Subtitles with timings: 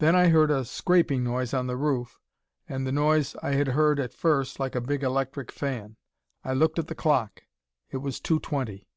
[0.00, 2.18] Then I heard a scraping noise on the roof
[2.68, 5.98] and the noise I had heard at first like a big electric fan.
[6.42, 7.44] I looked at the clock.
[7.90, 8.88] It was two twenty.